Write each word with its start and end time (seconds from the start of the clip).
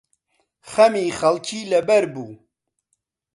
خەمی 0.71 1.15
خەڵکی 1.19 1.61
لەبەر 1.71 2.03
بوو 2.13 2.31